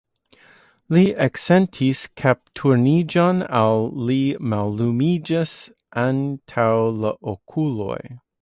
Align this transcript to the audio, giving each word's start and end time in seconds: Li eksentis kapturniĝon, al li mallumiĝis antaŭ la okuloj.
Li 0.95 1.01
eksentis 1.25 2.01
kapturniĝon, 2.21 3.43
al 3.61 3.85
li 4.09 4.17
mallumiĝis 4.55 5.55
antaŭ 6.09 6.69
la 7.05 7.17
okuloj. 7.35 7.99